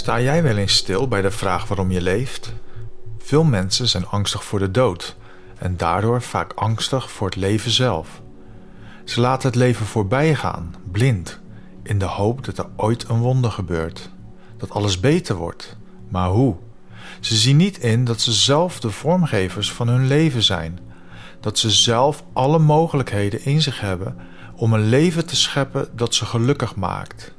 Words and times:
Sta 0.00 0.20
jij 0.20 0.42
wel 0.42 0.56
eens 0.56 0.76
stil 0.76 1.08
bij 1.08 1.22
de 1.22 1.30
vraag 1.30 1.68
waarom 1.68 1.90
je 1.90 2.00
leeft? 2.00 2.52
Veel 3.18 3.44
mensen 3.44 3.88
zijn 3.88 4.06
angstig 4.06 4.44
voor 4.44 4.58
de 4.58 4.70
dood 4.70 5.16
en 5.58 5.76
daardoor 5.76 6.22
vaak 6.22 6.52
angstig 6.52 7.10
voor 7.10 7.26
het 7.26 7.36
leven 7.36 7.70
zelf. 7.70 8.22
Ze 9.04 9.20
laten 9.20 9.48
het 9.48 9.56
leven 9.56 9.86
voorbij 9.86 10.34
gaan, 10.34 10.74
blind, 10.90 11.40
in 11.82 11.98
de 11.98 12.04
hoop 12.04 12.44
dat 12.44 12.58
er 12.58 12.66
ooit 12.76 13.08
een 13.08 13.18
wonder 13.18 13.50
gebeurt, 13.50 14.10
dat 14.56 14.70
alles 14.70 15.00
beter 15.00 15.34
wordt. 15.34 15.76
Maar 16.08 16.28
hoe? 16.28 16.56
Ze 17.20 17.36
zien 17.36 17.56
niet 17.56 17.78
in 17.78 18.04
dat 18.04 18.20
ze 18.20 18.32
zelf 18.32 18.80
de 18.80 18.90
vormgevers 18.90 19.72
van 19.72 19.88
hun 19.88 20.06
leven 20.06 20.42
zijn, 20.42 20.78
dat 21.40 21.58
ze 21.58 21.70
zelf 21.70 22.24
alle 22.32 22.58
mogelijkheden 22.58 23.44
in 23.44 23.62
zich 23.62 23.80
hebben 23.80 24.16
om 24.54 24.72
een 24.72 24.88
leven 24.88 25.26
te 25.26 25.36
scheppen 25.36 25.88
dat 25.94 26.14
ze 26.14 26.26
gelukkig 26.26 26.76
maakt. 26.76 27.38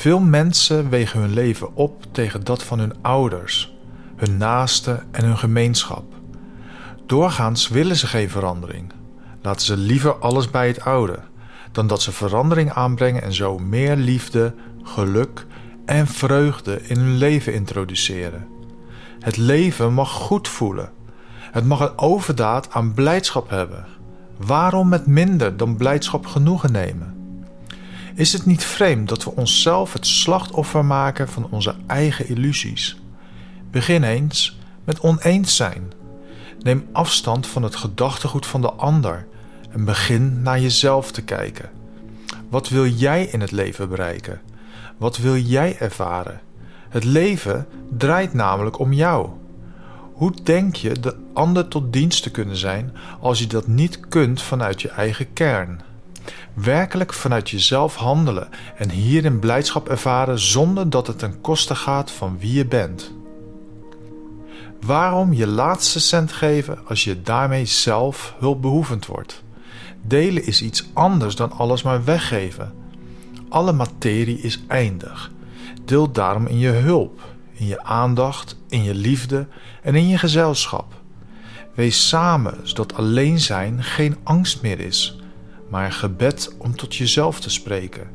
Veel 0.00 0.20
mensen 0.20 0.88
wegen 0.88 1.20
hun 1.20 1.32
leven 1.32 1.74
op 1.74 2.04
tegen 2.12 2.44
dat 2.44 2.62
van 2.62 2.78
hun 2.78 2.92
ouders, 3.02 3.74
hun 4.16 4.36
naasten 4.36 5.06
en 5.10 5.24
hun 5.24 5.38
gemeenschap. 5.38 6.04
Doorgaans 7.06 7.68
willen 7.68 7.96
ze 7.96 8.06
geen 8.06 8.30
verandering. 8.30 8.92
Laten 9.42 9.66
ze 9.66 9.76
liever 9.76 10.18
alles 10.18 10.50
bij 10.50 10.66
het 10.66 10.80
oude, 10.80 11.18
dan 11.72 11.86
dat 11.86 12.02
ze 12.02 12.12
verandering 12.12 12.72
aanbrengen 12.72 13.22
en 13.22 13.32
zo 13.32 13.58
meer 13.58 13.96
liefde, 13.96 14.54
geluk 14.82 15.46
en 15.84 16.06
vreugde 16.06 16.82
in 16.82 16.98
hun 16.98 17.16
leven 17.16 17.54
introduceren. 17.54 18.46
Het 19.18 19.36
leven 19.36 19.92
mag 19.92 20.10
goed 20.10 20.48
voelen. 20.48 20.92
Het 21.36 21.64
mag 21.64 21.80
een 21.80 21.98
overdaad 21.98 22.70
aan 22.70 22.94
blijdschap 22.94 23.50
hebben. 23.50 23.86
Waarom 24.36 24.88
met 24.88 25.06
minder 25.06 25.56
dan 25.56 25.76
blijdschap 25.76 26.26
genoegen 26.26 26.72
nemen? 26.72 27.19
Is 28.14 28.32
het 28.32 28.46
niet 28.46 28.64
vreemd 28.64 29.08
dat 29.08 29.24
we 29.24 29.30
onszelf 29.30 29.92
het 29.92 30.06
slachtoffer 30.06 30.84
maken 30.84 31.28
van 31.28 31.48
onze 31.50 31.74
eigen 31.86 32.28
illusies? 32.28 33.00
Begin 33.70 34.02
eens 34.02 34.58
met 34.84 35.00
oneens 35.00 35.56
zijn. 35.56 35.92
Neem 36.60 36.88
afstand 36.92 37.46
van 37.46 37.62
het 37.62 37.76
gedachtegoed 37.76 38.46
van 38.46 38.60
de 38.60 38.72
ander 38.72 39.26
en 39.70 39.84
begin 39.84 40.42
naar 40.42 40.60
jezelf 40.60 41.12
te 41.12 41.22
kijken. 41.22 41.70
Wat 42.48 42.68
wil 42.68 42.86
jij 42.86 43.24
in 43.24 43.40
het 43.40 43.50
leven 43.50 43.88
bereiken? 43.88 44.40
Wat 44.96 45.16
wil 45.16 45.36
jij 45.36 45.76
ervaren? 45.78 46.40
Het 46.88 47.04
leven 47.04 47.66
draait 47.96 48.32
namelijk 48.32 48.78
om 48.78 48.92
jou. 48.92 49.28
Hoe 50.12 50.32
denk 50.42 50.76
je 50.76 51.00
de 51.00 51.16
ander 51.32 51.68
tot 51.68 51.92
dienst 51.92 52.22
te 52.22 52.30
kunnen 52.30 52.56
zijn 52.56 52.92
als 53.20 53.38
je 53.38 53.46
dat 53.46 53.66
niet 53.66 54.00
kunt 54.08 54.42
vanuit 54.42 54.82
je 54.82 54.88
eigen 54.88 55.32
kern? 55.32 55.80
Werkelijk 56.54 57.12
vanuit 57.12 57.50
jezelf 57.50 57.94
handelen 57.94 58.48
en 58.76 58.90
hierin 58.90 59.38
blijdschap 59.38 59.88
ervaren 59.88 60.38
zonder 60.38 60.90
dat 60.90 61.06
het 61.06 61.18
ten 61.18 61.40
koste 61.40 61.74
gaat 61.74 62.10
van 62.10 62.38
wie 62.38 62.52
je 62.52 62.66
bent. 62.66 63.12
Waarom 64.80 65.32
je 65.32 65.46
laatste 65.46 66.00
cent 66.00 66.32
geven 66.32 66.78
als 66.86 67.04
je 67.04 67.22
daarmee 67.22 67.64
zelf 67.64 68.34
hulpbehoevend 68.38 69.06
wordt? 69.06 69.42
Delen 70.02 70.46
is 70.46 70.62
iets 70.62 70.88
anders 70.92 71.34
dan 71.34 71.52
alles 71.52 71.82
maar 71.82 72.04
weggeven. 72.04 72.74
Alle 73.48 73.72
materie 73.72 74.40
is 74.40 74.62
eindig. 74.68 75.30
Deel 75.84 76.12
daarom 76.12 76.46
in 76.46 76.58
je 76.58 76.68
hulp, 76.68 77.20
in 77.52 77.66
je 77.66 77.82
aandacht, 77.82 78.56
in 78.68 78.82
je 78.82 78.94
liefde 78.94 79.46
en 79.82 79.94
in 79.94 80.08
je 80.08 80.18
gezelschap. 80.18 80.94
Wees 81.74 82.08
samen, 82.08 82.54
zodat 82.62 82.94
alleen 82.94 83.40
zijn 83.40 83.84
geen 83.84 84.16
angst 84.22 84.62
meer 84.62 84.80
is, 84.80 85.19
maar 85.70 85.92
gebed 85.92 86.52
om 86.58 86.76
tot 86.76 86.96
jezelf 86.96 87.40
te 87.40 87.50
spreken. 87.50 88.08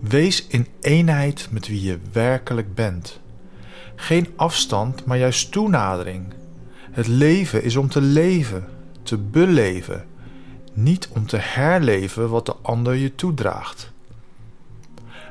Wees 0.00 0.46
in 0.46 0.66
eenheid 0.80 1.48
met 1.50 1.68
wie 1.68 1.82
je 1.82 1.98
werkelijk 2.12 2.74
bent. 2.74 3.20
Geen 3.94 4.28
afstand, 4.36 5.04
maar 5.04 5.18
juist 5.18 5.52
toenadering. 5.52 6.34
Het 6.90 7.06
leven 7.06 7.62
is 7.62 7.76
om 7.76 7.88
te 7.88 8.00
leven, 8.00 8.64
te 9.02 9.18
beleven, 9.18 10.06
niet 10.72 11.08
om 11.12 11.26
te 11.26 11.36
herleven 11.36 12.28
wat 12.28 12.46
de 12.46 12.54
ander 12.62 12.94
je 12.94 13.14
toedraagt. 13.14 13.90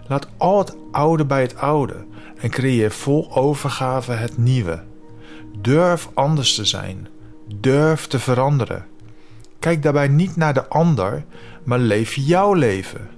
Laat 0.07 0.27
al 0.37 0.57
het 0.57 0.75
oude 0.91 1.25
bij 1.25 1.41
het 1.41 1.55
oude 1.55 2.05
en 2.37 2.49
creëer 2.49 2.91
vol 2.91 3.35
overgave 3.35 4.11
het 4.11 4.37
nieuwe. 4.37 4.83
Durf 5.61 6.09
anders 6.13 6.55
te 6.55 6.65
zijn. 6.65 7.07
Durf 7.55 8.07
te 8.07 8.19
veranderen. 8.19 8.85
Kijk 9.59 9.83
daarbij 9.83 10.07
niet 10.07 10.35
naar 10.35 10.53
de 10.53 10.67
ander, 10.67 11.25
maar 11.63 11.79
leef 11.79 12.13
jouw 12.13 12.53
leven. 12.53 13.09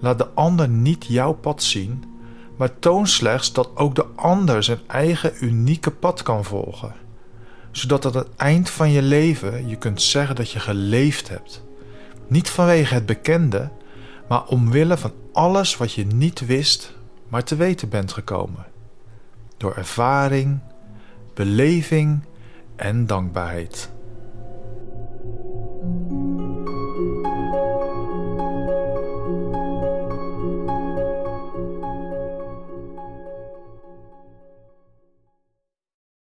Laat 0.00 0.18
de 0.18 0.28
ander 0.34 0.68
niet 0.68 1.04
jouw 1.06 1.32
pad 1.32 1.62
zien, 1.62 2.04
maar 2.56 2.78
toon 2.78 3.06
slechts 3.06 3.52
dat 3.52 3.70
ook 3.74 3.94
de 3.94 4.06
ander 4.14 4.62
zijn 4.62 4.80
eigen 4.86 5.44
unieke 5.44 5.90
pad 5.90 6.22
kan 6.22 6.44
volgen. 6.44 6.94
Zodat 7.70 8.06
aan 8.06 8.16
het 8.16 8.28
eind 8.36 8.70
van 8.70 8.90
je 8.90 9.02
leven 9.02 9.68
je 9.68 9.76
kunt 9.76 10.02
zeggen 10.02 10.36
dat 10.36 10.50
je 10.50 10.60
geleefd 10.60 11.28
hebt. 11.28 11.64
Niet 12.28 12.50
vanwege 12.50 12.94
het 12.94 13.06
bekende, 13.06 13.70
maar 14.28 14.46
omwille 14.46 14.96
van 14.96 15.12
alles 15.32 15.76
wat 15.76 15.92
je 15.92 16.06
niet 16.06 16.46
wist, 16.46 16.94
maar 17.28 17.44
te 17.44 17.56
weten 17.56 17.88
bent 17.88 18.12
gekomen. 18.12 18.66
Door 19.56 19.76
ervaring, 19.76 20.58
beleving 21.34 22.20
en 22.76 23.06
dankbaarheid. 23.06 23.90